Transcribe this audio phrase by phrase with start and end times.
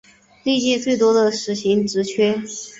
[0.41, 2.41] 历届最多的实习职缺